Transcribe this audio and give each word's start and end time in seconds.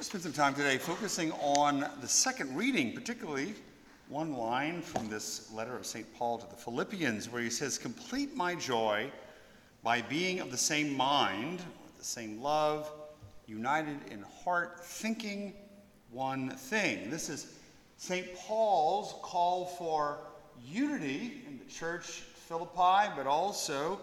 to 0.00 0.06
spend 0.06 0.22
some 0.22 0.32
time 0.32 0.54
today 0.54 0.78
focusing 0.78 1.30
on 1.32 1.86
the 2.00 2.08
second 2.08 2.56
reading, 2.56 2.94
particularly 2.94 3.52
one 4.08 4.32
line 4.32 4.80
from 4.80 5.10
this 5.10 5.52
letter 5.52 5.76
of 5.76 5.84
St. 5.84 6.06
Paul 6.14 6.38
to 6.38 6.46
the 6.48 6.56
Philippians, 6.56 7.28
where 7.28 7.42
he 7.42 7.50
says, 7.50 7.76
Complete 7.76 8.34
my 8.34 8.54
joy 8.54 9.10
by 9.82 10.00
being 10.00 10.40
of 10.40 10.50
the 10.50 10.56
same 10.56 10.96
mind, 10.96 11.58
with 11.84 11.98
the 11.98 12.04
same 12.04 12.40
love, 12.40 12.90
united 13.46 13.98
in 14.10 14.24
heart, 14.42 14.82
thinking 14.82 15.52
one 16.10 16.48
thing. 16.48 17.10
This 17.10 17.28
is 17.28 17.58
St. 17.98 18.34
Paul's 18.36 19.16
call 19.20 19.66
for 19.66 20.20
unity 20.64 21.42
in 21.46 21.58
the 21.58 21.70
church 21.70 22.06
Philippi, 22.48 23.12
but 23.14 23.26
also 23.26 24.00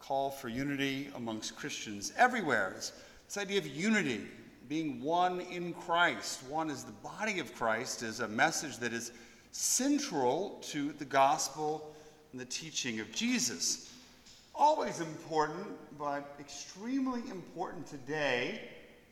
call 0.00 0.30
for 0.30 0.48
unity 0.48 1.10
amongst 1.14 1.56
Christians 1.56 2.14
everywhere. 2.16 2.72
This 2.74 3.36
idea 3.36 3.58
of 3.58 3.66
unity, 3.66 4.22
being 4.68 5.00
one 5.00 5.40
in 5.40 5.72
Christ, 5.74 6.42
one 6.48 6.70
as 6.70 6.84
the 6.84 6.92
body 6.92 7.38
of 7.38 7.54
Christ, 7.54 8.02
is 8.02 8.20
a 8.20 8.28
message 8.28 8.78
that 8.78 8.92
is 8.92 9.12
central 9.52 10.58
to 10.70 10.92
the 10.92 11.04
gospel 11.04 11.94
and 12.32 12.40
the 12.40 12.46
teaching 12.46 13.00
of 13.00 13.12
Jesus. 13.12 13.92
Always 14.54 15.00
important, 15.00 15.66
but 15.98 16.34
extremely 16.40 17.20
important 17.30 17.86
today 17.86 18.60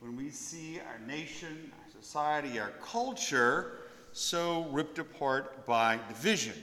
when 0.00 0.16
we 0.16 0.30
see 0.30 0.80
our 0.80 1.06
nation, 1.06 1.72
our 1.72 2.02
society, 2.02 2.58
our 2.58 2.72
culture 2.82 3.78
so 4.12 4.64
ripped 4.70 4.98
apart 4.98 5.66
by 5.66 5.98
division, 6.08 6.54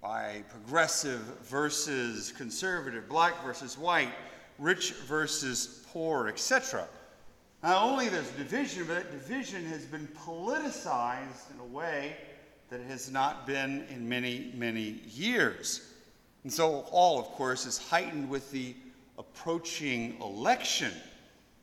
by 0.00 0.42
progressive 0.48 1.20
versus 1.44 2.32
conservative, 2.32 3.08
black 3.08 3.44
versus 3.44 3.76
white, 3.76 4.12
rich 4.58 4.92
versus 4.92 5.84
poor, 5.92 6.28
etc. 6.28 6.86
Not 7.62 7.82
only 7.82 8.08
there's 8.08 8.30
division, 8.32 8.84
but 8.86 8.94
that 8.94 9.12
division 9.12 9.64
has 9.66 9.84
been 9.84 10.06
politicized 10.08 11.50
in 11.52 11.60
a 11.60 11.64
way 11.64 12.16
that 12.70 12.80
it 12.80 12.86
has 12.86 13.10
not 13.10 13.46
been 13.46 13.86
in 13.90 14.08
many, 14.08 14.52
many 14.54 15.00
years. 15.12 15.92
And 16.44 16.52
so, 16.52 16.86
all, 16.90 17.18
of 17.18 17.26
course, 17.26 17.66
is 17.66 17.78
heightened 17.78 18.28
with 18.28 18.50
the 18.50 18.74
approaching 19.18 20.16
election. 20.20 20.92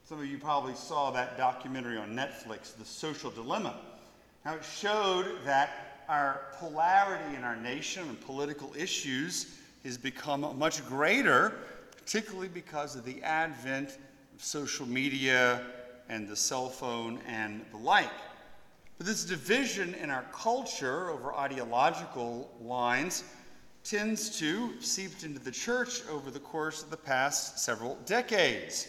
Some 0.03 0.19
of 0.19 0.25
you 0.25 0.37
probably 0.37 0.75
saw 0.75 1.11
that 1.11 1.37
documentary 1.37 1.97
on 1.97 2.09
Netflix, 2.13 2.75
The 2.75 2.85
Social 2.85 3.31
Dilemma. 3.31 3.75
Now, 4.43 4.55
it 4.55 4.65
showed 4.65 5.37
that 5.45 6.01
our 6.09 6.41
polarity 6.59 7.35
in 7.35 7.43
our 7.43 7.55
nation 7.55 8.03
and 8.09 8.19
political 8.19 8.73
issues 8.77 9.57
has 9.85 9.97
become 9.97 10.57
much 10.57 10.85
greater, 10.87 11.53
particularly 11.97 12.49
because 12.49 12.95
of 12.95 13.05
the 13.05 13.21
advent 13.23 13.97
of 14.35 14.43
social 14.43 14.85
media 14.85 15.61
and 16.09 16.27
the 16.27 16.35
cell 16.35 16.69
phone 16.69 17.19
and 17.27 17.65
the 17.71 17.77
like. 17.77 18.11
But 18.97 19.07
this 19.07 19.25
division 19.25 19.95
in 19.95 20.09
our 20.09 20.25
culture 20.31 21.09
over 21.09 21.33
ideological 21.33 22.51
lines 22.61 23.23
tends 23.83 24.37
to 24.39 24.79
seep 24.79 25.11
into 25.23 25.39
the 25.39 25.51
church 25.51 26.05
over 26.09 26.31
the 26.31 26.39
course 26.39 26.83
of 26.83 26.89
the 26.89 26.97
past 26.97 27.59
several 27.59 27.97
decades. 28.05 28.87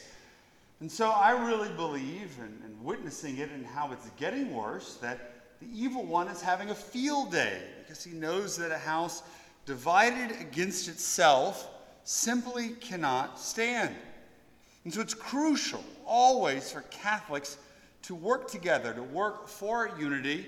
And 0.81 0.91
so 0.91 1.11
I 1.11 1.31
really 1.31 1.71
believe, 1.71 2.39
and, 2.41 2.61
and 2.65 2.85
witnessing 2.85 3.39
it 3.39 3.51
and 3.51 3.65
how 3.65 3.91
it's 3.93 4.09
getting 4.19 4.55
worse, 4.55 4.95
that 4.97 5.59
the 5.61 5.67
evil 5.73 6.05
one 6.05 6.29
is 6.29 6.43
having 6.43 6.71
a 6.71 6.75
field 6.75 7.33
day 7.33 7.63
because 7.79 8.05
he 8.05 8.13
knows 8.13 8.57
that 8.57 8.71
a 8.71 8.79
house 8.79 9.23
divided 9.67 10.39
against 10.41 10.89
itself 10.89 11.71
simply 12.05 12.71
cannot 12.81 13.41
stand. 13.41 13.95
And 14.85 14.93
so 14.93 15.01
it's 15.01 15.15
crucial 15.15 15.83
always 16.07 16.71
for 16.71 16.83
Catholics 16.83 17.57
to 18.03 18.15
work 18.15 18.51
together, 18.51 18.93
to 18.93 19.03
work 19.03 19.49
for 19.49 19.91
unity, 19.99 20.47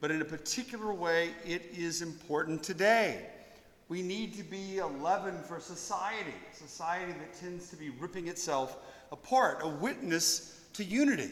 but 0.00 0.10
in 0.10 0.22
a 0.22 0.24
particular 0.24 0.92
way, 0.92 1.30
it 1.46 1.62
is 1.76 2.02
important 2.02 2.62
today. 2.62 3.26
We 3.88 4.00
need 4.00 4.34
to 4.38 4.42
be 4.42 4.78
a 4.78 4.86
leaven 4.86 5.38
for 5.42 5.60
society, 5.60 6.32
a 6.50 6.56
society 6.56 7.12
that 7.12 7.38
tends 7.38 7.68
to 7.70 7.76
be 7.76 7.90
ripping 7.90 8.28
itself 8.28 8.78
apart, 9.12 9.58
a 9.60 9.68
witness 9.68 10.62
to 10.72 10.84
unity, 10.84 11.30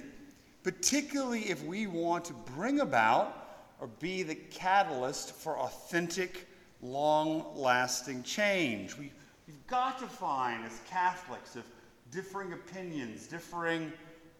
particularly 0.63 1.51
if 1.51 1.65
we 1.65 1.87
want 1.87 2.27
to 2.27 2.35
bring 2.55 2.81
about 2.81 3.39
or 3.81 3.87
be 3.99 4.23
the 4.23 4.35
catalyst 4.35 5.35
for 5.35 5.59
authentic, 5.59 6.47
long 6.83 7.47
lasting 7.57 8.23
change. 8.23 8.97
We, 8.99 9.11
we've 9.47 9.67
got 9.67 9.99
to 10.01 10.07
find, 10.07 10.65
as 10.67 10.81
Catholics, 10.89 11.57
if 11.57 11.65
differing 12.13 12.53
opinions, 12.53 13.27
differing 13.27 13.91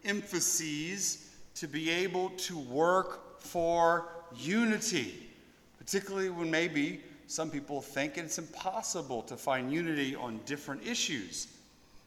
emphases 0.05 1.31
to 1.55 1.67
be 1.67 1.89
able 1.89 2.29
to 2.31 2.57
work 2.57 3.39
for 3.41 4.07
unity, 4.35 5.29
particularly 5.77 6.29
when 6.29 6.49
maybe 6.49 7.01
some 7.27 7.49
people 7.49 7.81
think 7.81 8.17
it's 8.17 8.37
impossible 8.37 9.23
to 9.23 9.35
find 9.35 9.71
unity 9.71 10.15
on 10.15 10.39
different 10.45 10.85
issues. 10.85 11.47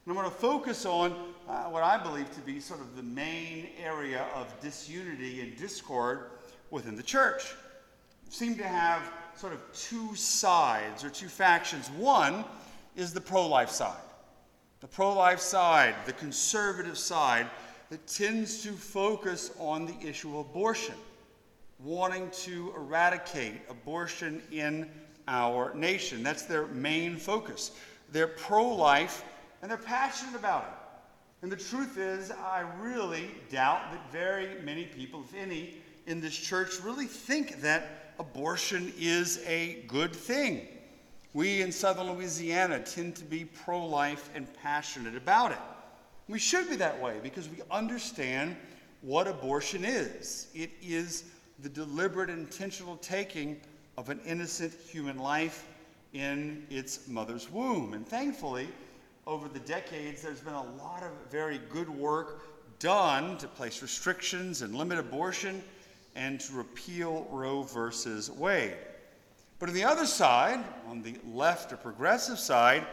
And 0.04 0.12
I'm 0.12 0.22
going 0.22 0.30
to 0.30 0.36
focus 0.36 0.86
on 0.86 1.12
uh, 1.48 1.64
what 1.64 1.82
I 1.82 2.00
believe 2.00 2.32
to 2.34 2.40
be 2.40 2.60
sort 2.60 2.80
of 2.80 2.94
the 2.94 3.02
main 3.02 3.68
area 3.82 4.26
of 4.36 4.48
disunity 4.60 5.40
and 5.40 5.56
discord 5.56 6.30
within 6.70 6.94
the 6.94 7.02
church. 7.02 7.54
Seem 8.30 8.56
to 8.56 8.66
have 8.66 9.02
sort 9.36 9.52
of 9.52 9.60
two 9.72 10.14
sides 10.14 11.02
or 11.02 11.10
two 11.10 11.28
factions. 11.28 11.90
One 11.90 12.44
is 12.94 13.12
the 13.12 13.20
pro 13.20 13.46
life 13.46 13.70
side 13.70 13.96
the 14.86 14.94
pro 14.94 15.12
life 15.12 15.40
side, 15.40 15.96
the 16.04 16.12
conservative 16.12 16.96
side, 16.96 17.48
that 17.90 18.06
tends 18.06 18.62
to 18.62 18.70
focus 18.70 19.50
on 19.58 19.84
the 19.84 19.96
issue 20.00 20.38
of 20.38 20.46
abortion, 20.46 20.94
wanting 21.80 22.30
to 22.30 22.72
eradicate 22.76 23.54
abortion 23.68 24.40
in 24.52 24.88
our 25.26 25.74
nation. 25.74 26.22
That's 26.22 26.42
their 26.42 26.68
main 26.68 27.16
focus. 27.16 27.72
They're 28.12 28.28
pro 28.28 28.64
life 28.64 29.24
and 29.60 29.68
they're 29.68 29.76
passionate 29.76 30.36
about 30.36 30.62
it. 30.62 31.42
And 31.42 31.50
the 31.50 31.56
truth 31.56 31.98
is, 31.98 32.30
I 32.30 32.64
really 32.78 33.32
doubt 33.50 33.90
that 33.90 34.12
very 34.12 34.50
many 34.62 34.84
people, 34.84 35.24
if 35.28 35.34
any, 35.34 35.78
in 36.06 36.20
this 36.20 36.36
church 36.36 36.80
really 36.84 37.06
think 37.06 37.60
that 37.60 38.14
abortion 38.20 38.92
is 38.96 39.42
a 39.48 39.82
good 39.88 40.14
thing. 40.14 40.68
We 41.36 41.60
in 41.60 41.70
southern 41.70 42.10
Louisiana 42.12 42.78
tend 42.78 43.14
to 43.16 43.24
be 43.26 43.44
pro 43.44 43.84
life 43.84 44.30
and 44.34 44.50
passionate 44.62 45.14
about 45.14 45.52
it. 45.52 45.58
We 46.28 46.38
should 46.38 46.70
be 46.70 46.76
that 46.76 46.98
way 46.98 47.18
because 47.22 47.46
we 47.46 47.58
understand 47.70 48.56
what 49.02 49.28
abortion 49.28 49.84
is 49.84 50.46
it 50.54 50.70
is 50.80 51.24
the 51.58 51.68
deliberate, 51.68 52.30
intentional 52.30 52.96
taking 52.96 53.60
of 53.98 54.08
an 54.08 54.18
innocent 54.24 54.72
human 54.88 55.18
life 55.18 55.66
in 56.14 56.66
its 56.70 57.06
mother's 57.06 57.52
womb. 57.52 57.92
And 57.92 58.08
thankfully, 58.08 58.68
over 59.26 59.46
the 59.46 59.58
decades, 59.58 60.22
there's 60.22 60.40
been 60.40 60.54
a 60.54 60.72
lot 60.76 61.02
of 61.02 61.10
very 61.30 61.60
good 61.68 61.90
work 61.90 62.78
done 62.78 63.36
to 63.36 63.46
place 63.46 63.82
restrictions 63.82 64.62
and 64.62 64.74
limit 64.74 64.98
abortion 64.98 65.62
and 66.14 66.40
to 66.40 66.54
repeal 66.54 67.28
Roe 67.30 67.62
versus 67.62 68.30
Wade. 68.30 68.78
But 69.58 69.70
on 69.70 69.74
the 69.74 69.84
other 69.84 70.06
side, 70.06 70.62
on 70.88 71.02
the 71.02 71.14
left 71.26 71.72
or 71.72 71.76
progressive 71.76 72.38
side, 72.38 72.86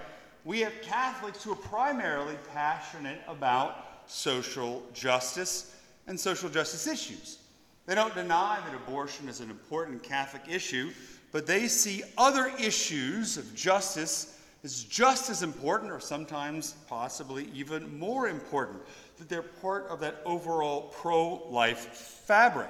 we 0.46 0.62
have 0.62 0.74
Catholics 0.82 1.44
who 1.44 1.52
are 1.52 1.58
primarily 1.58 2.36
passionate 2.54 3.20
about 3.28 4.04
social 4.06 4.84
justice 4.94 5.76
and 6.08 6.20
social 6.20 6.50
justice 6.50 6.88
issues. 6.88 7.40
They 7.86 7.96
don't 7.96 8.16
deny 8.16 8.60
that 8.66 8.76
abortion 8.76 9.28
is 9.28 9.42
an 9.42 9.50
important 9.50 10.04
Catholic 10.04 10.44
issue, 10.50 10.92
but 11.32 11.46
they 11.46 11.68
see 11.68 12.04
other 12.18 12.52
issues 12.60 13.38
of 13.38 13.54
justice 13.56 14.40
as 14.64 14.84
just 14.86 15.30
as 15.30 15.44
important, 15.44 15.92
or 15.92 16.00
sometimes 16.00 16.76
possibly 16.88 17.50
even 17.54 18.00
more 18.00 18.30
important, 18.30 18.80
that 19.18 19.28
they're 19.28 19.42
part 19.42 19.88
of 19.88 20.00
that 20.00 20.22
overall 20.26 20.84
pro 20.84 21.46
life 21.50 21.88
fabric. 22.26 22.70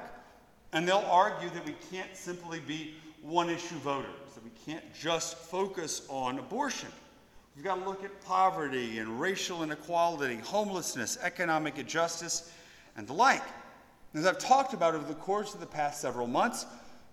And 0.71 0.87
they'll 0.87 1.05
argue 1.07 1.51
that 1.51 1.63
we 1.65 1.75
can't 1.91 2.15
simply 2.15 2.59
be 2.59 2.95
one 3.23 3.49
issue 3.49 3.75
voters, 3.75 4.11
that 4.35 4.43
we 4.43 4.51
can't 4.65 4.83
just 4.93 5.37
focus 5.37 6.05
on 6.09 6.39
abortion. 6.39 6.89
We've 7.55 7.63
got 7.63 7.75
to 7.75 7.85
look 7.85 8.03
at 8.03 8.21
poverty 8.25 8.97
and 8.97 9.19
racial 9.19 9.63
inequality, 9.63 10.35
homelessness, 10.37 11.17
economic 11.21 11.77
injustice, 11.77 12.51
and 12.97 13.07
the 13.07 13.13
like. 13.13 13.43
As 14.13 14.25
I've 14.25 14.39
talked 14.39 14.73
about 14.73 14.93
over 14.93 15.07
the 15.07 15.13
course 15.15 15.53
of 15.53 15.59
the 15.59 15.65
past 15.65 16.01
several 16.01 16.27
months, 16.27 16.65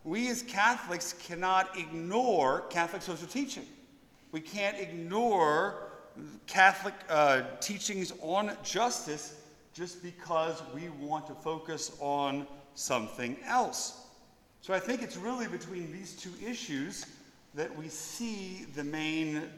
we 0.03 0.29
as 0.29 0.43
Catholics 0.43 1.13
cannot 1.13 1.79
ignore 1.79 2.63
Catholic 2.71 3.03
social 3.03 3.29
teaching. 3.29 3.67
We 4.33 4.41
can't 4.41 4.79
ignore 4.79 5.91
Catholic 6.47 6.95
uh, 7.09 7.43
teachings 7.61 8.13
on 8.21 8.53
justice 8.65 9.35
just 9.73 10.03
because 10.03 10.63
we 10.75 10.89
want 10.89 11.27
to 11.29 11.35
focus 11.35 11.93
on 12.01 12.47
something 12.75 13.37
else. 13.47 14.07
So 14.63 14.75
I 14.75 14.79
think 14.79 15.03
it's 15.03 15.17
really 15.17 15.49
between 15.49 15.91
these 15.91 16.15
two 16.15 16.33
issues 16.45 17.07
that 17.55 17.75
we 17.77 17.89
see 17.89 18.67
the 18.75 18.85
main 18.85 19.49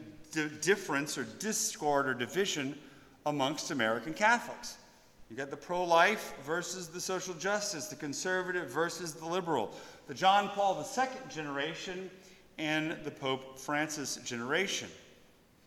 difference 0.61 1.17
or 1.17 1.25
discord 1.39 2.07
or 2.07 2.13
division 2.13 2.77
amongst 3.25 3.71
American 3.71 4.13
Catholics. 4.13 4.77
You 5.29 5.35
got 5.35 5.49
the 5.49 5.57
pro 5.57 5.83
life 5.83 6.33
versus 6.45 6.87
the 6.87 7.01
social 7.01 7.33
justice, 7.33 7.87
the 7.87 7.95
conservative 7.95 8.69
versus 8.69 9.13
the 9.13 9.25
liberal, 9.25 9.75
the 10.07 10.13
John 10.13 10.49
Paul 10.49 10.85
II 10.97 11.05
generation 11.29 12.09
and 12.57 12.97
the 13.03 13.11
Pope 13.11 13.59
Francis 13.59 14.17
generation. 14.17 14.87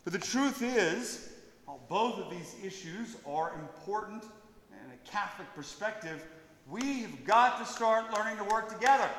But 0.05 0.13
the 0.13 0.19
truth 0.19 0.63
is, 0.63 1.33
while 1.67 1.81
both 1.89 2.19
of 2.19 2.31
these 2.31 2.55
issues 2.65 3.17
are 3.27 3.55
important 3.55 4.25
in 4.71 4.93
a 4.93 5.11
Catholic 5.11 5.53
perspective, 5.55 6.25
we've 6.69 7.25
got 7.25 7.59
to 7.59 7.71
start 7.71 8.13
learning 8.13 8.39
to 8.39 8.45
work 8.45 8.73
together. 8.73 9.11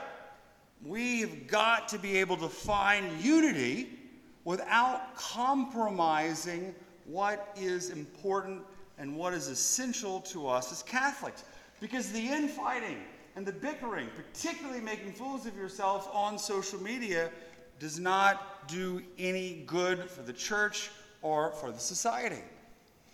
We've 0.86 1.48
got 1.48 1.88
to 1.90 2.00
be 2.00 2.18
able 2.18 2.38
to 2.38 2.50
find 2.50 3.22
unity 3.22 3.90
without 4.44 5.16
compromising 5.16 6.74
what 7.06 7.54
is 7.60 7.90
important 7.90 8.62
and 8.98 9.16
what 9.16 9.34
is 9.34 9.48
essential 9.48 10.22
to 10.22 10.48
us 10.48 10.72
as 10.72 10.84
Catholics. 10.84 11.44
Because 11.80 12.12
the 12.12 12.28
infighting 12.28 12.98
and 13.36 13.46
the 13.46 13.52
bickering, 13.52 14.10
particularly 14.16 14.82
making 14.82 15.14
fools 15.14 15.46
of 15.46 15.56
yourself 15.56 16.10
on 16.14 16.40
social 16.40 16.82
media, 16.82 17.30
does 17.80 18.00
not 18.00 18.68
do 18.68 19.02
any 19.20 19.64
good 19.68 20.10
for 20.10 20.22
the 20.24 20.34
church 20.34 20.90
or 21.22 21.52
for 21.52 21.72
the 21.72 21.80
society. 21.80 22.42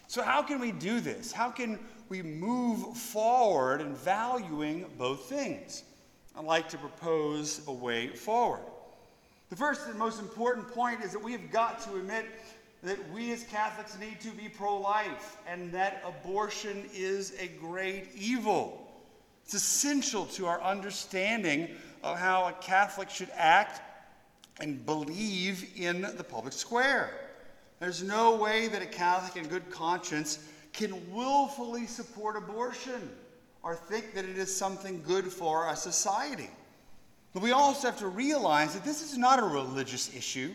So, 0.08 0.22
how 0.22 0.42
can 0.44 0.60
we 0.60 0.72
do 0.72 1.00
this? 1.00 1.32
How 1.32 1.50
can 1.50 1.80
we 2.08 2.22
move 2.22 2.96
forward 2.96 3.82
in 3.82 3.96
valuing 3.96 4.86
both 4.98 5.26
things? 5.26 5.84
I'd 6.36 6.46
like 6.46 6.68
to 6.70 6.78
propose 6.78 7.62
a 7.68 7.72
way 7.72 8.08
forward. 8.08 8.64
The 9.50 9.56
first 9.56 9.88
and 9.88 9.98
most 10.00 10.20
important 10.20 10.68
point 10.68 11.04
is 11.04 11.12
that 11.12 11.24
we 11.24 11.32
have 11.34 11.52
got 11.52 11.80
to 11.84 11.96
admit 11.96 12.26
that 12.82 12.98
we 13.12 13.32
as 13.32 13.44
Catholics 13.44 13.98
need 14.00 14.20
to 14.22 14.32
be 14.32 14.50
pro 14.50 14.78
life 14.78 15.38
and 15.48 15.72
that 15.74 16.04
abortion 16.06 16.90
is 16.94 17.36
a 17.40 17.48
great 17.48 18.10
evil. 18.16 18.92
It's 19.46 19.54
essential 19.54 20.26
to 20.28 20.48
our 20.48 20.62
understanding 20.62 21.70
of 22.02 22.18
how 22.18 22.48
a 22.48 22.54
Catholic 22.54 23.10
should 23.12 23.30
act 23.36 23.82
and 24.60 24.84
believe 24.86 25.70
in 25.76 26.02
the 26.02 26.24
public 26.24 26.54
square. 26.54 27.12
There's 27.80 28.02
no 28.02 28.36
way 28.36 28.68
that 28.70 28.82
a 28.82 28.88
Catholic 28.88 29.44
in 29.44 29.50
good 29.50 29.70
conscience 29.70 30.40
can 30.74 31.14
willfully 31.14 31.86
support 31.86 32.36
abortion 32.36 33.12
or 33.64 33.76
think 33.76 34.14
that 34.14 34.26
it 34.26 34.38
is 34.38 34.56
something 34.56 35.02
good 35.04 35.26
for 35.26 35.64
our 35.64 35.76
society. 35.76 36.50
But 37.34 37.42
we 37.42 37.52
also 37.52 37.88
have 37.88 37.98
to 38.00 38.08
realize 38.08 38.74
that 38.74 38.84
this 38.84 39.02
is 39.02 39.18
not 39.18 39.40
a 39.40 39.44
religious 39.44 40.14
issue. 40.16 40.54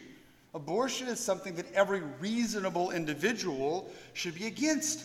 Abortion 0.55 1.09
is 1.09 1.19
something 1.19 1.55
that 1.57 1.73
every 1.73 2.03
reasonable 2.21 2.91
individual 2.91 3.91
should 4.13 4.35
be 4.35 4.47
against. 4.47 5.05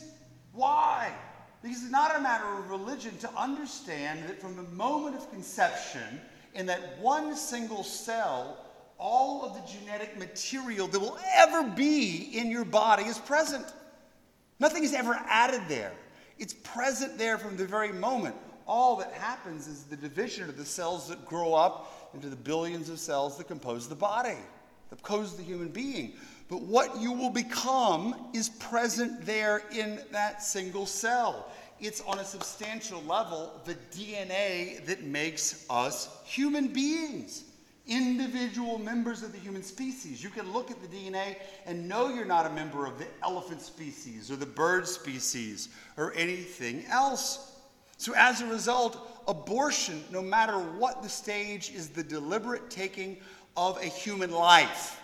Why? 0.51 1.11
Because 1.61 1.81
it's 1.81 1.91
not 1.91 2.15
a 2.15 2.21
matter 2.21 2.45
of 2.45 2.69
religion 2.69 3.17
to 3.19 3.29
understand 3.35 4.27
that 4.27 4.39
from 4.39 4.55
the 4.55 4.63
moment 4.63 5.15
of 5.15 5.31
conception, 5.31 6.21
in 6.53 6.65
that 6.67 6.99
one 6.99 7.35
single 7.35 7.83
cell, 7.83 8.57
all 8.99 9.43
of 9.43 9.53
the 9.55 9.79
genetic 9.79 10.17
material 10.19 10.87
that 10.87 10.99
will 10.99 11.17
ever 11.35 11.63
be 11.63 12.37
in 12.37 12.51
your 12.51 12.65
body 12.65 13.03
is 13.03 13.17
present. 13.17 13.65
Nothing 14.59 14.83
is 14.83 14.93
ever 14.93 15.19
added 15.27 15.61
there. 15.67 15.93
It's 16.37 16.53
present 16.53 17.17
there 17.17 17.37
from 17.37 17.57
the 17.57 17.65
very 17.65 17.91
moment. 17.91 18.35
All 18.65 18.95
that 18.97 19.11
happens 19.13 19.67
is 19.67 19.83
the 19.83 19.95
division 19.95 20.49
of 20.49 20.57
the 20.57 20.65
cells 20.65 21.07
that 21.09 21.25
grow 21.25 21.53
up 21.53 22.11
into 22.13 22.29
the 22.29 22.35
billions 22.35 22.89
of 22.89 22.99
cells 22.99 23.37
that 23.37 23.47
compose 23.47 23.87
the 23.87 23.95
body, 23.95 24.37
that 24.89 25.01
compose 25.03 25.35
the 25.35 25.43
human 25.43 25.69
being. 25.69 26.13
But 26.49 26.61
what 26.61 26.99
you 26.99 27.11
will 27.11 27.29
become 27.29 28.29
is 28.33 28.49
present 28.49 29.25
there 29.25 29.63
in 29.71 29.99
that 30.11 30.43
single 30.43 30.85
cell. 30.85 31.51
It's 31.79 32.01
on 32.01 32.19
a 32.19 32.25
substantial 32.25 33.01
level 33.03 33.59
the 33.65 33.75
DNA 33.91 34.85
that 34.85 35.03
makes 35.03 35.65
us 35.69 36.09
human 36.23 36.67
beings 36.67 37.43
individual 37.87 38.77
members 38.77 39.23
of 39.23 39.31
the 39.33 39.37
human 39.37 39.63
species. 39.63 40.23
You 40.23 40.29
can 40.29 40.51
look 40.53 40.71
at 40.71 40.81
the 40.81 40.87
DNA 40.87 41.37
and 41.65 41.87
know 41.87 42.09
you're 42.09 42.25
not 42.25 42.45
a 42.45 42.49
member 42.49 42.85
of 42.85 42.97
the 42.97 43.07
elephant 43.21 43.61
species 43.61 44.31
or 44.31 44.35
the 44.35 44.45
bird 44.45 44.87
species 44.87 45.69
or 45.97 46.13
anything 46.15 46.85
else. 46.89 47.51
So, 47.97 48.13
as 48.15 48.41
a 48.41 48.47
result, 48.47 49.21
abortion, 49.27 50.03
no 50.11 50.21
matter 50.21 50.57
what 50.57 51.03
the 51.03 51.09
stage, 51.09 51.71
is 51.73 51.89
the 51.89 52.03
deliberate 52.03 52.69
taking 52.69 53.17
of 53.55 53.77
a 53.77 53.85
human 53.85 54.31
life, 54.31 54.99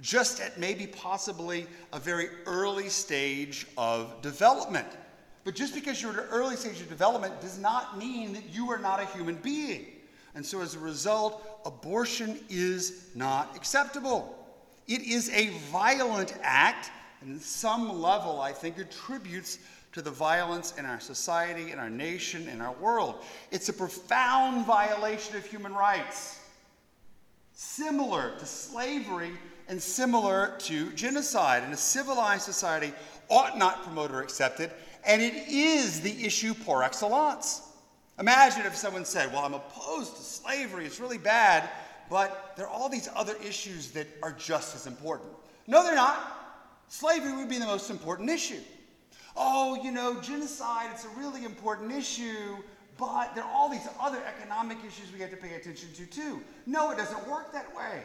just 0.00 0.40
at 0.40 0.58
maybe 0.58 0.86
possibly 0.86 1.66
a 1.92 1.98
very 1.98 2.28
early 2.46 2.88
stage 2.88 3.66
of 3.76 4.20
development. 4.22 4.86
But 5.44 5.54
just 5.54 5.74
because 5.74 6.02
you're 6.02 6.12
at 6.12 6.18
an 6.18 6.28
early 6.30 6.56
stage 6.56 6.80
of 6.80 6.88
development 6.88 7.40
does 7.40 7.58
not 7.58 7.96
mean 7.96 8.34
that 8.34 8.44
you 8.50 8.70
are 8.70 8.78
not 8.78 9.00
a 9.00 9.06
human 9.06 9.36
being. 9.36 9.86
And 10.34 10.44
so, 10.44 10.60
as 10.60 10.74
a 10.74 10.78
result, 10.78 11.44
abortion 11.64 12.38
is 12.48 13.10
not 13.14 13.56
acceptable. 13.56 14.34
It 14.86 15.02
is 15.02 15.30
a 15.30 15.48
violent 15.70 16.34
act, 16.42 16.90
and 17.20 17.30
in 17.30 17.40
some 17.40 18.00
level, 18.00 18.40
I 18.40 18.52
think, 18.52 18.78
attributes 18.78 19.58
to 19.92 20.02
the 20.02 20.10
violence 20.10 20.74
in 20.78 20.84
our 20.84 21.00
society, 21.00 21.72
in 21.72 21.78
our 21.78 21.90
nation, 21.90 22.48
in 22.48 22.60
our 22.60 22.74
world. 22.74 23.24
It's 23.50 23.68
a 23.68 23.72
profound 23.72 24.66
violation 24.66 25.36
of 25.36 25.44
human 25.44 25.74
rights, 25.74 26.38
similar 27.52 28.36
to 28.38 28.46
slavery 28.46 29.32
and 29.68 29.82
similar 29.82 30.54
to 30.60 30.90
genocide. 30.92 31.62
And 31.62 31.72
a 31.72 31.76
civilized 31.76 32.42
society 32.42 32.92
ought 33.28 33.58
not 33.58 33.82
promote 33.82 34.10
or 34.10 34.22
accept 34.22 34.60
it, 34.60 34.72
and 35.04 35.20
it 35.20 35.34
is 35.48 36.00
the 36.00 36.24
issue 36.24 36.54
par 36.54 36.82
excellence. 36.82 37.67
Imagine 38.18 38.66
if 38.66 38.76
someone 38.76 39.04
said, 39.04 39.32
Well, 39.32 39.44
I'm 39.44 39.54
opposed 39.54 40.16
to 40.16 40.22
slavery, 40.22 40.84
it's 40.86 41.00
really 41.00 41.18
bad, 41.18 41.68
but 42.10 42.54
there 42.56 42.66
are 42.66 42.72
all 42.72 42.88
these 42.88 43.08
other 43.14 43.36
issues 43.44 43.90
that 43.92 44.06
are 44.22 44.32
just 44.32 44.74
as 44.74 44.86
important. 44.86 45.30
No, 45.66 45.82
they're 45.82 45.94
not. 45.94 46.34
Slavery 46.88 47.32
would 47.36 47.48
be 47.48 47.58
the 47.58 47.66
most 47.66 47.90
important 47.90 48.30
issue. 48.30 48.60
Oh, 49.36 49.80
you 49.84 49.92
know, 49.92 50.20
genocide, 50.20 50.90
it's 50.92 51.04
a 51.04 51.08
really 51.10 51.44
important 51.44 51.92
issue, 51.92 52.56
but 52.96 53.34
there 53.34 53.44
are 53.44 53.52
all 53.52 53.68
these 53.68 53.86
other 54.00 54.20
economic 54.26 54.78
issues 54.78 55.12
we 55.12 55.20
have 55.20 55.30
to 55.30 55.36
pay 55.36 55.54
attention 55.54 55.92
to, 55.92 56.06
too. 56.06 56.40
No, 56.66 56.90
it 56.90 56.96
doesn't 56.96 57.28
work 57.28 57.52
that 57.52 57.74
way. 57.76 58.02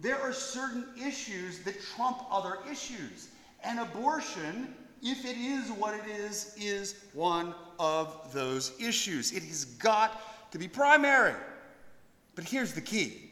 There 0.00 0.20
are 0.20 0.32
certain 0.32 0.84
issues 1.00 1.60
that 1.60 1.80
trump 1.80 2.22
other 2.30 2.58
issues. 2.70 3.28
And 3.64 3.80
abortion 3.80 4.74
if 5.02 5.24
it 5.24 5.36
is 5.36 5.70
what 5.72 5.94
it 5.94 6.06
is, 6.06 6.54
is 6.58 6.96
one 7.12 7.54
of 7.78 8.32
those 8.32 8.72
issues. 8.80 9.32
It 9.32 9.42
has 9.44 9.64
got 9.64 10.50
to 10.52 10.58
be 10.58 10.68
primary. 10.68 11.34
But 12.34 12.44
here's 12.44 12.72
the 12.72 12.80
key. 12.80 13.30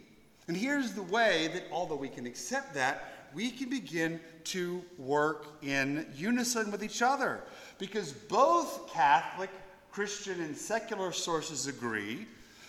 And 0.48 0.56
here's 0.56 0.92
the 0.92 1.02
way 1.02 1.48
that, 1.52 1.64
although 1.72 1.96
we 1.96 2.08
can 2.08 2.26
accept 2.26 2.74
that, 2.74 3.30
we 3.34 3.50
can 3.50 3.68
begin 3.68 4.20
to 4.44 4.82
work 4.98 5.46
in 5.62 6.06
unison 6.14 6.70
with 6.70 6.84
each 6.84 7.02
other. 7.02 7.42
Because 7.78 8.12
both 8.12 8.88
Catholic, 8.92 9.50
Christian, 9.90 10.40
and 10.40 10.56
secular 10.56 11.12
sources 11.12 11.66
agree 11.66 12.26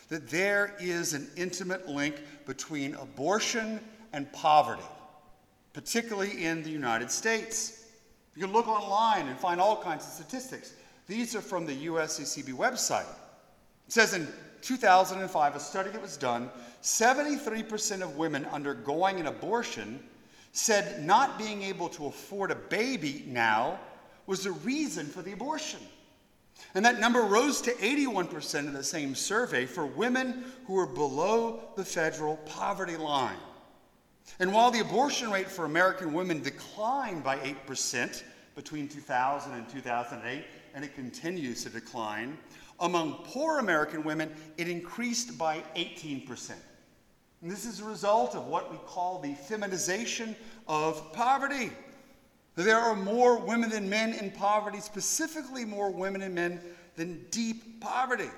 that 0.10 0.30
there 0.30 0.76
is 0.80 1.14
an 1.14 1.28
intimate 1.36 1.88
link 1.88 2.16
between 2.46 2.96
abortion 2.96 3.80
and 4.14 4.32
poverty, 4.34 4.82
particularly 5.74 6.46
in 6.46 6.64
the 6.64 6.70
United 6.70 7.12
States. 7.12 7.77
You 8.38 8.44
can 8.44 8.54
look 8.54 8.68
online 8.68 9.28
and 9.30 9.40
find 9.40 9.60
all 9.60 9.82
kinds 9.82 10.06
of 10.06 10.12
statistics. 10.12 10.74
These 11.08 11.36
are 11.36 11.42
from 11.42 11.66
the 11.66 11.88
USCCB 11.88 12.54
website. 12.54 13.10
It 13.88 13.94
says 13.94 14.14
in 14.14 14.28
2005, 14.62 15.56
a 15.56 15.60
study 15.60 15.90
that 15.90 16.00
was 16.00 16.18
done, 16.18 16.52
73% 16.84 18.04
of 18.04 18.16
women 18.16 18.46
undergoing 18.46 19.20
an 19.20 19.26
abortion 19.26 20.00
said 20.52 21.04
not 21.04 21.40
being 21.40 21.64
able 21.64 21.90
to 21.90 22.06
afford 22.06 22.52
a 22.52 22.56
baby 22.56 23.24
now 23.26 23.80
was 24.28 24.44
the 24.44 24.52
reason 24.52 25.08
for 25.08 25.24
the 25.24 25.32
abortion. 25.32 25.80
And 26.76 26.86
that 26.86 27.00
number 27.00 27.22
rose 27.22 27.60
to 27.62 27.72
81% 27.72 28.60
in 28.60 28.74
the 28.74 28.84
same 28.84 29.16
survey 29.16 29.66
for 29.66 29.88
women 29.88 30.46
who 30.68 30.74
were 30.74 30.86
below 30.86 31.62
the 31.76 31.86
federal 31.86 32.38
poverty 32.38 32.98
line. 32.98 33.38
And 34.40 34.54
while 34.54 34.72
the 34.72 34.82
abortion 34.82 35.32
rate 35.32 35.50
for 35.50 35.66
American 35.66 36.14
women 36.14 36.42
declined 36.42 37.24
by 37.24 37.38
8% 37.38 38.24
between 38.56 38.88
2000 38.88 39.54
and 39.54 39.68
2008, 39.70 40.44
and 40.74 40.86
it 40.86 40.94
continues 40.94 41.64
to 41.64 41.70
decline, 41.70 42.38
among 42.80 43.24
poor 43.24 43.60
American 43.60 44.04
women, 44.04 44.32
it 44.58 44.68
increased 44.68 45.38
by 45.38 45.64
18%. 45.76 46.52
And 47.42 47.52
this 47.52 47.66
is 47.66 47.80
a 47.80 47.86
result 47.86 48.36
of 48.36 48.48
what 48.48 48.72
we 48.72 48.78
call 48.86 49.20
the 49.20 49.34
feminization 49.34 50.36
of 50.68 51.14
poverty. 51.14 51.72
There 52.56 52.78
are 52.78 52.96
more 52.96 53.38
women 53.38 53.70
than 53.70 53.90
men 53.90 54.14
in 54.14 54.32
poverty, 54.32 54.80
specifically 54.80 55.66
more 55.66 55.92
women 55.92 56.22
and 56.24 56.34
men 56.34 56.60
than 56.96 57.26
deep 57.30 57.80
poverty 57.80 58.30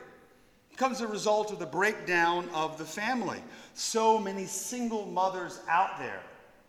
comes 0.80 1.02
a 1.02 1.08
result 1.08 1.52
of 1.52 1.60
the 1.60 1.66
breakdown 1.66 2.48
of 2.54 2.78
the 2.78 2.86
family. 2.86 3.44
So 3.74 4.18
many 4.18 4.46
single 4.46 5.06
mothers 5.06 5.60
out 5.68 6.00
there, 6.00 6.22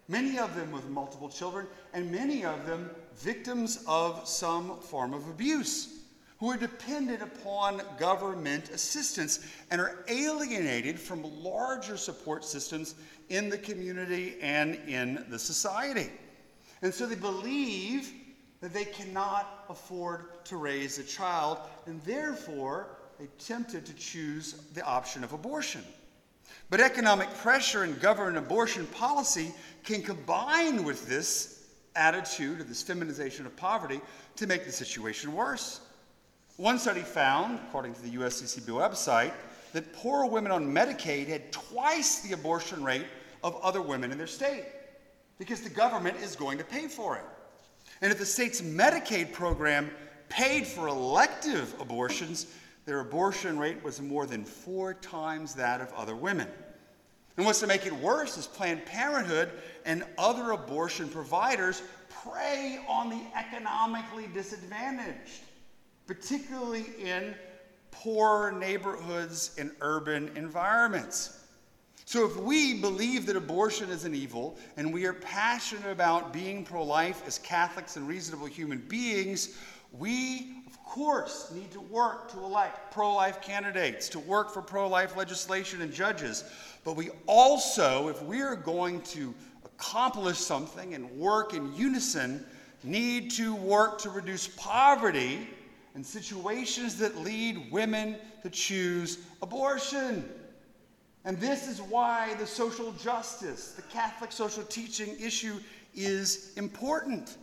many 0.08 0.36
of 0.36 0.54
them 0.56 0.72
with 0.72 0.88
multiple 0.88 1.28
children, 1.28 1.68
and 1.94 2.10
many 2.10 2.44
of 2.44 2.66
them 2.66 2.90
victims 3.14 3.84
of 3.86 4.28
some 4.28 4.78
form 4.80 5.14
of 5.14 5.28
abuse. 5.28 6.00
who 6.40 6.50
are 6.50 6.56
dependent 6.56 7.20
upon 7.22 7.82
government 7.98 8.70
assistance 8.70 9.46
and 9.70 9.78
are 9.78 10.02
alienated 10.08 10.98
from 10.98 11.22
larger 11.44 11.98
support 11.98 12.44
systems 12.44 12.94
in 13.28 13.50
the 13.50 13.58
community 13.58 14.36
and 14.40 14.74
in 14.88 15.22
the 15.28 15.38
society. 15.38 16.10
And 16.80 16.92
so 16.92 17.04
they 17.04 17.14
believe 17.14 18.10
that 18.62 18.72
they 18.72 18.86
cannot 18.86 19.66
afford 19.68 20.44
to 20.46 20.56
raise 20.56 20.98
a 20.98 21.04
child, 21.04 21.58
and 21.84 22.02
therefore 22.02 22.88
they 23.20 23.26
tempted 23.38 23.84
to 23.84 23.92
choose 23.94 24.54
the 24.72 24.82
option 24.82 25.22
of 25.22 25.34
abortion. 25.34 25.82
But 26.70 26.80
economic 26.80 27.28
pressure 27.34 27.82
and 27.82 28.00
government 28.00 28.38
abortion 28.38 28.86
policy 28.86 29.52
can 29.84 30.02
combine 30.02 30.84
with 30.84 31.06
this 31.06 31.66
attitude 31.96 32.60
of 32.60 32.68
this 32.68 32.82
feminization 32.82 33.44
of 33.44 33.54
poverty 33.56 34.00
to 34.36 34.46
make 34.46 34.64
the 34.64 34.72
situation 34.72 35.34
worse. 35.34 35.80
One 36.56 36.78
study 36.78 37.02
found, 37.02 37.60
according 37.68 37.94
to 37.94 38.02
the 38.02 38.10
USCCB 38.16 38.68
website, 38.68 39.32
that 39.74 39.92
poor 39.92 40.24
women 40.24 40.50
on 40.50 40.72
Medicaid 40.72 41.26
had 41.26 41.52
twice 41.52 42.20
the 42.20 42.32
abortion 42.32 42.82
rate 42.82 43.06
of 43.44 43.54
other 43.56 43.82
women 43.82 44.12
in 44.12 44.18
their 44.18 44.26
state 44.26 44.64
because 45.38 45.60
the 45.60 45.70
government 45.70 46.16
is 46.22 46.36
going 46.36 46.56
to 46.56 46.64
pay 46.64 46.86
for 46.86 47.16
it. 47.16 47.24
And 48.00 48.10
if 48.10 48.18
the 48.18 48.26
state's 48.26 48.62
Medicaid 48.62 49.32
program 49.32 49.90
paid 50.30 50.66
for 50.66 50.88
elective 50.88 51.74
abortions, 51.80 52.46
their 52.90 52.98
abortion 52.98 53.56
rate 53.56 53.80
was 53.84 54.02
more 54.02 54.26
than 54.26 54.42
four 54.44 54.94
times 54.94 55.54
that 55.54 55.80
of 55.80 55.92
other 55.92 56.16
women. 56.16 56.48
And 57.36 57.46
what's 57.46 57.60
to 57.60 57.68
make 57.68 57.86
it 57.86 57.92
worse 57.92 58.36
is 58.36 58.48
Planned 58.48 58.84
Parenthood 58.84 59.48
and 59.84 60.02
other 60.18 60.50
abortion 60.50 61.08
providers 61.08 61.84
prey 62.08 62.84
on 62.88 63.08
the 63.08 63.20
economically 63.38 64.26
disadvantaged, 64.34 65.42
particularly 66.08 66.84
in 67.00 67.32
poor 67.92 68.50
neighborhoods 68.50 69.54
and 69.56 69.70
urban 69.82 70.28
environments. 70.34 71.44
So, 72.06 72.26
if 72.26 72.36
we 72.38 72.80
believe 72.80 73.24
that 73.26 73.36
abortion 73.36 73.88
is 73.90 74.04
an 74.04 74.16
evil 74.16 74.58
and 74.76 74.92
we 74.92 75.06
are 75.06 75.12
passionate 75.12 75.92
about 75.92 76.32
being 76.32 76.64
pro 76.64 76.82
life 76.82 77.22
as 77.24 77.38
Catholics 77.38 77.94
and 77.94 78.08
reasonable 78.08 78.46
human 78.46 78.78
beings, 78.78 79.56
we, 79.92 80.59
course, 80.90 81.52
need 81.54 81.70
to 81.70 81.80
work 81.80 82.32
to 82.32 82.38
elect 82.38 82.92
pro 82.92 83.14
life 83.14 83.40
candidates, 83.40 84.08
to 84.08 84.18
work 84.18 84.52
for 84.52 84.60
pro 84.60 84.88
life 84.88 85.16
legislation 85.16 85.82
and 85.82 85.92
judges. 85.92 86.42
But 86.82 86.96
we 86.96 87.10
also, 87.26 88.08
if 88.08 88.20
we 88.24 88.42
are 88.42 88.56
going 88.56 89.00
to 89.02 89.32
accomplish 89.64 90.38
something 90.38 90.94
and 90.94 91.08
work 91.12 91.54
in 91.54 91.72
unison, 91.76 92.44
need 92.82 93.30
to 93.32 93.54
work 93.54 94.00
to 94.00 94.10
reduce 94.10 94.48
poverty 94.48 95.48
and 95.94 96.04
situations 96.04 96.96
that 96.96 97.16
lead 97.18 97.70
women 97.70 98.16
to 98.42 98.50
choose 98.50 99.18
abortion. 99.42 100.28
And 101.24 101.38
this 101.38 101.68
is 101.68 101.80
why 101.80 102.34
the 102.40 102.46
social 102.46 102.90
justice, 102.94 103.72
the 103.72 103.82
Catholic 103.82 104.32
social 104.32 104.64
teaching 104.64 105.16
issue 105.20 105.60
is 105.94 106.52
important, 106.56 107.36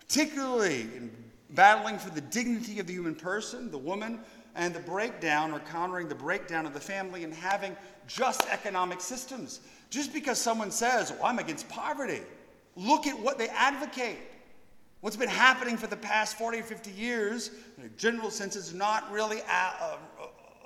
particularly 0.00 0.82
in 0.82 1.10
battling 1.54 1.98
for 1.98 2.10
the 2.10 2.20
dignity 2.20 2.78
of 2.80 2.86
the 2.86 2.92
human 2.92 3.14
person, 3.14 3.70
the 3.70 3.78
woman, 3.78 4.20
and 4.54 4.74
the 4.74 4.80
breakdown 4.80 5.52
or 5.52 5.60
countering 5.60 6.08
the 6.08 6.14
breakdown 6.14 6.66
of 6.66 6.74
the 6.74 6.80
family 6.80 7.24
and 7.24 7.32
having 7.32 7.76
just 8.06 8.48
economic 8.50 9.00
systems. 9.00 9.60
Just 9.90 10.12
because 10.12 10.38
someone 10.38 10.70
says, 10.70 11.12
well, 11.12 11.26
I'm 11.26 11.38
against 11.38 11.68
poverty, 11.68 12.20
look 12.76 13.06
at 13.06 13.18
what 13.18 13.38
they 13.38 13.48
advocate. 13.48 14.18
What's 15.00 15.16
been 15.16 15.28
happening 15.28 15.76
for 15.76 15.86
the 15.86 15.96
past 15.96 16.36
40 16.36 16.58
or 16.58 16.62
50 16.62 16.90
years, 16.90 17.50
in 17.78 17.84
a 17.84 17.88
general 17.90 18.30
sense, 18.30 18.54
is 18.54 18.74
not 18.74 19.10
really 19.10 19.38
a, 19.38 19.52
a, 19.52 19.98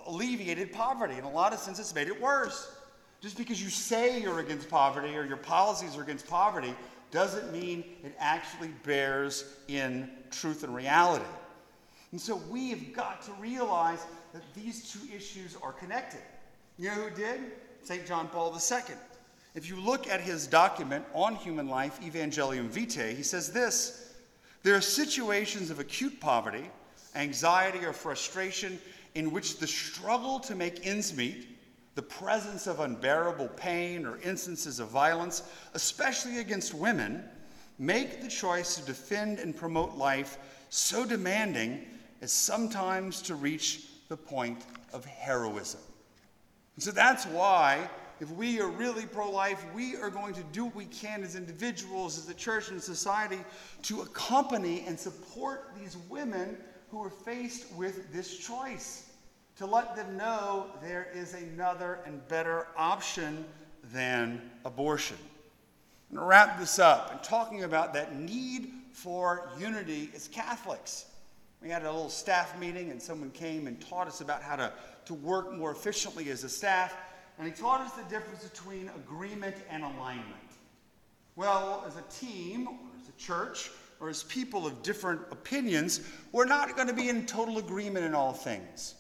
alleviated 0.07 0.73
poverty. 0.73 1.15
In 1.15 1.25
a 1.25 1.31
lot 1.31 1.53
of 1.53 1.59
sense, 1.61 1.79
it's 1.79 1.95
made 1.95 2.09
it 2.09 2.21
worse. 2.21 2.77
Just 3.21 3.39
because 3.39 3.63
you 3.63 3.71
say 3.71 4.21
you're 4.21 4.41
against 4.41 4.69
poverty 4.69 5.17
or 5.17 5.25
your 5.25 5.37
policies 5.37 5.97
are 5.97 6.03
against 6.03 6.27
poverty 6.27 6.75
doesn't 7.11 7.53
mean 7.53 7.85
it 8.03 8.15
actually 8.19 8.69
bears 8.85 9.45
in 9.69 10.11
truth 10.35 10.65
and 10.65 10.75
reality. 10.75 11.25
And 12.13 12.21
so 12.21 12.37
we 12.49 12.71
have 12.71 12.93
got 12.93 13.23
to 13.23 13.33
realize 13.41 14.05
that 14.33 14.43
these 14.55 14.93
two 14.93 15.01
issues 15.15 15.57
are 15.63 15.73
connected. 15.73 16.21
You 16.79 16.89
know 16.89 16.95
who 16.95 17.11
did? 17.11 17.41
St. 17.83 18.07
John 18.07 18.29
Paul 18.29 18.55
II. 18.55 18.95
If 19.55 19.69
you 19.69 19.77
look 19.77 20.09
at 20.09 20.21
his 20.21 20.47
document 20.47 21.05
on 21.13 21.37
human 21.37 21.69
life, 21.69 22.01
Evangelium 22.01 22.69
Vitae, 22.69 23.15
he 23.15 23.23
says 23.23 23.53
this 23.53 24.15
There 24.63 24.75
are 24.75 24.81
situations 24.81 25.71
of 25.71 25.79
acute 25.79 26.19
poverty, 26.21 26.71
anxiety, 27.15 27.85
or 27.85 27.93
frustration 27.93 28.79
in 29.15 29.31
which 29.31 29.59
the 29.59 29.67
struggle 29.67 30.41
to 30.41 30.57
make 30.57 30.85
ends 30.87 31.17
meet, 31.17 31.49
the 31.95 32.03
presence 32.03 32.67
of 32.67 32.81
unbearable 32.81 33.49
pain, 33.49 34.05
or 34.05 34.19
instances 34.19 34.81
of 34.81 34.89
violence, 34.89 35.43
especially 35.75 36.39
against 36.39 36.75
women, 36.75 37.23
make 37.79 38.21
the 38.23 38.29
choice 38.29 38.77
to 38.77 38.83
defend 38.83 39.39
and 39.39 39.57
promote 39.57 39.97
life 39.97 40.39
so 40.69 41.05
demanding 41.05 41.85
as 42.21 42.33
sometimes 42.33 43.21
to 43.23 43.35
reach 43.35 43.87
the 44.09 44.17
point 44.17 44.65
of 44.93 45.05
heroism. 45.05 45.81
And 46.77 46.83
so 46.83 46.91
that's 46.91 47.27
why, 47.27 47.89
if 48.21 48.31
we 48.31 48.61
are 48.61 48.69
really 48.69 49.07
pro 49.07 49.31
life, 49.31 49.65
we 49.75 49.97
are 49.97 50.11
going 50.11 50.35
to 50.35 50.43
do 50.53 50.65
what 50.67 50.75
we 50.75 50.87
can 50.87 51.23
as 51.23 51.37
individuals, 51.37 52.19
as 52.19 52.29
a 52.29 52.35
church 52.35 52.71
and 52.71 52.83
society, 52.83 53.39
to 53.83 54.03
accompany 54.03 54.85
and 54.87 54.99
support 54.99 55.73
these 55.79 55.97
women 56.09 56.57
who 56.91 57.03
are 57.03 57.11
faced 57.11 57.73
with 57.75 58.13
this 58.13 58.39
choice 58.39 59.11
to 59.57 59.67
let 59.67 59.95
them 59.95 60.17
know 60.17 60.67
there 60.83 61.09
is 61.15 61.35
another 61.35 62.01
and 62.07 62.27
better 62.29 62.67
option 62.77 63.45
than 63.93 64.51
abortion. 64.65 65.17
To 66.15 66.21
wrap 66.21 66.61
this 66.61 66.79
up 66.79 67.11
and 67.11 67.21
talking 67.25 67.65
about 67.65 67.93
that 67.95 68.15
need 68.15 68.71
for 68.93 69.51
unity 69.59 70.11
as 70.15 70.29
Catholics. 70.29 71.07
We 71.61 71.69
had 71.69 71.83
a 71.83 71.91
little 71.91 72.09
staff 72.09 72.57
meeting, 72.57 72.93
and 72.93 73.03
someone 73.03 73.33
came 73.33 73.67
and 73.67 73.81
taught 73.81 74.07
us 74.07 74.21
about 74.21 74.41
how 74.41 74.55
to, 74.55 74.73
to 75.07 75.15
work 75.15 75.53
more 75.53 75.73
efficiently 75.73 76.31
as 76.31 76.45
a 76.45 76.49
staff. 76.49 76.95
And 77.37 77.49
he 77.49 77.53
taught 77.53 77.81
us 77.81 77.95
the 77.95 78.05
difference 78.05 78.45
between 78.45 78.91
agreement 78.95 79.57
and 79.69 79.83
alignment. 79.83 80.29
Well, 81.35 81.85
as 81.85 81.97
a 81.97 82.03
team, 82.03 82.69
or 82.69 82.79
as 83.03 83.09
a 83.09 83.19
church, 83.19 83.73
or 83.99 84.09
as 84.09 84.23
people 84.23 84.69
of 84.69 84.85
different 84.85 85.21
opinions, 85.33 86.01
we're 86.31 86.45
not 86.45 86.77
going 86.77 86.87
to 86.87 86.95
be 86.95 87.09
in 87.09 87.27
total 87.27 87.59
agreement 87.59 88.07
in 88.07 88.15
all 88.15 88.33
things. 88.33 88.95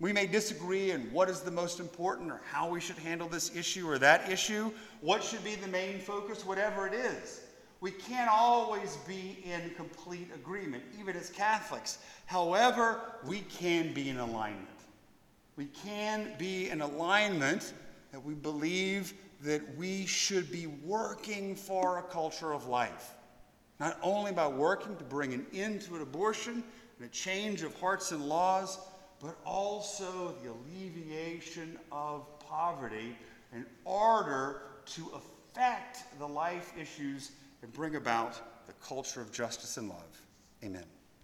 We 0.00 0.12
may 0.12 0.26
disagree 0.26 0.92
on 0.92 1.00
what 1.12 1.28
is 1.28 1.40
the 1.40 1.50
most 1.50 1.78
important 1.78 2.30
or 2.30 2.40
how 2.50 2.68
we 2.68 2.80
should 2.80 2.98
handle 2.98 3.28
this 3.28 3.54
issue 3.54 3.88
or 3.88 3.98
that 3.98 4.30
issue, 4.30 4.72
what 5.00 5.22
should 5.22 5.44
be 5.44 5.54
the 5.54 5.68
main 5.68 6.00
focus, 6.00 6.44
whatever 6.44 6.86
it 6.86 6.94
is. 6.94 7.40
We 7.80 7.90
can't 7.90 8.30
always 8.30 8.96
be 9.08 9.38
in 9.44 9.70
complete 9.76 10.28
agreement, 10.34 10.84
even 11.00 11.16
as 11.16 11.30
Catholics. 11.30 11.98
However, 12.26 13.00
we 13.26 13.40
can 13.40 13.92
be 13.92 14.08
in 14.08 14.18
alignment. 14.18 14.68
We 15.56 15.66
can 15.66 16.32
be 16.38 16.70
in 16.70 16.80
alignment 16.80 17.72
that 18.12 18.24
we 18.24 18.34
believe 18.34 19.14
that 19.42 19.76
we 19.76 20.06
should 20.06 20.50
be 20.52 20.66
working 20.66 21.56
for 21.56 21.98
a 21.98 22.02
culture 22.02 22.52
of 22.52 22.68
life. 22.68 23.14
Not 23.80 23.98
only 24.00 24.30
by 24.30 24.46
working 24.46 24.94
to 24.96 25.04
bring 25.04 25.34
an 25.34 25.44
end 25.52 25.82
to 25.82 25.96
an 25.96 26.02
abortion 26.02 26.62
and 26.98 27.06
a 27.06 27.12
change 27.12 27.62
of 27.62 27.74
hearts 27.80 28.12
and 28.12 28.24
laws, 28.24 28.78
but 29.22 29.36
also 29.46 30.34
the 30.42 30.50
alleviation 30.50 31.78
of 31.92 32.26
poverty 32.40 33.16
in 33.52 33.64
order 33.84 34.62
to 34.84 35.12
affect 35.14 36.18
the 36.18 36.26
life 36.26 36.72
issues 36.78 37.30
and 37.62 37.72
bring 37.72 37.94
about 37.94 38.66
the 38.66 38.72
culture 38.84 39.20
of 39.20 39.30
justice 39.32 39.76
and 39.76 39.88
love. 39.88 40.20
Amen. 40.64 40.84